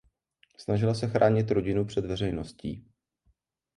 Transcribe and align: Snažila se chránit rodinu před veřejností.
Snažila 0.57 0.93
se 0.93 1.07
chránit 1.07 1.51
rodinu 1.51 1.85
před 1.85 2.05
veřejností. 2.05 2.89